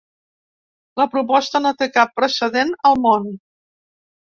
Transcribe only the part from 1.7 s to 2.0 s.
té